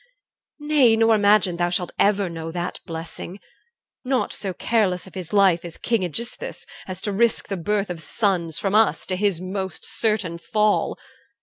[0.57, 3.39] Nay, nor imagine thou shalt ever know That blessing.
[4.03, 8.01] Not so careless of his life Is King Aegisthus, as to risk the birth Of
[8.01, 10.97] sons from us, to his most certain fall.